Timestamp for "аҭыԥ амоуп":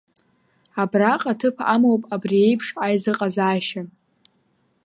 1.35-2.03